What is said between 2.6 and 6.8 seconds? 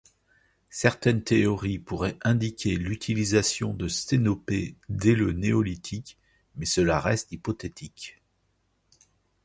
l'utilisation de sténopés dès le néolithique, mais